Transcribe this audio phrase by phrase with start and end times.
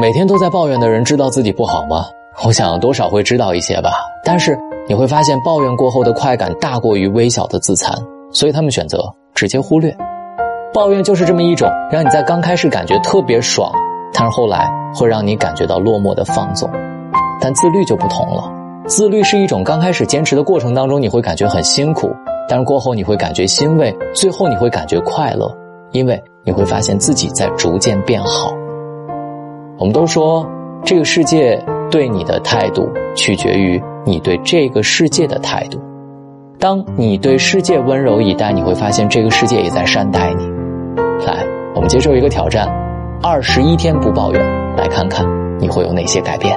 [0.00, 2.06] 每天都在抱怨的人知道自己不好吗？
[2.46, 3.90] 我想多少会知道一些吧。
[4.22, 7.92] 但是你会发现，抱怨过后的快感大过于微小的自残，
[8.30, 9.02] 所以他们选择
[9.34, 9.92] 直接忽略。
[10.72, 13.72] 抱怨就是这么一种让你在刚开始感觉特别爽，
[14.12, 16.70] 但是后来会让你感觉到落寞的放纵。
[17.40, 18.48] 但自律就不同了，
[18.86, 22.14] 自律是一种刚开始坚持的过程当中你会感觉很辛苦，
[22.48, 25.52] 但是过后你会感觉欣慰，最后你会感觉快乐，
[25.90, 28.54] 因为你会发现自己在逐渐变好。
[29.78, 30.44] 我们都说，
[30.84, 35.80] 这个世界对你的态度取决于你对这个世界的态度。
[36.58, 40.44] 当你对世界温柔以待，你会发现这个世界也在善待你。
[41.24, 41.46] 来，
[41.76, 42.68] 我们接受一个挑战：
[43.22, 44.42] 二十一天不抱怨，
[44.76, 45.24] 来看看
[45.60, 46.56] 你会有哪些改变。